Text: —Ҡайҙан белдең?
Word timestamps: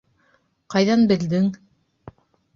—Ҡайҙан 0.75 1.05
белдең? 1.13 1.47